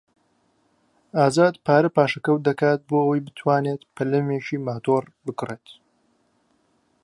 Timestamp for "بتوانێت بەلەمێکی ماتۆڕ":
3.27-5.03